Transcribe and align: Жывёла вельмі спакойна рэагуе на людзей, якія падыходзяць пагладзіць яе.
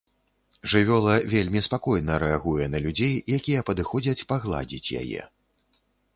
Жывёла 0.71 1.13
вельмі 1.33 1.61
спакойна 1.67 2.15
рэагуе 2.23 2.65
на 2.77 2.81
людзей, 2.87 3.13
якія 3.39 3.67
падыходзяць 3.69 4.27
пагладзіць 4.35 4.93
яе. 5.05 5.21